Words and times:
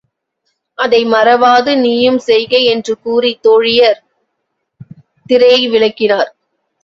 அதை 0.77 1.05
மறவாது 1.05 1.77
நீயும் 1.77 2.17
செய்க 2.19 2.57
என்று 2.71 2.93
கூறித் 2.99 3.41
தோழியர் 3.41 3.99
திரையை 5.25 5.69
விலக்கினர். 5.69 6.29